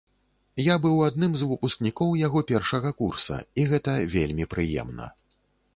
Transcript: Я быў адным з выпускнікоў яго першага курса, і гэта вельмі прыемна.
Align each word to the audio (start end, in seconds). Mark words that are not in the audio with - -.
Я 0.73 0.77
быў 0.85 0.95
адным 1.07 1.35
з 1.41 1.49
выпускнікоў 1.51 2.15
яго 2.21 2.39
першага 2.53 2.95
курса, 3.03 3.35
і 3.61 3.71
гэта 3.75 3.91
вельмі 4.17 4.53
прыемна. 4.57 5.05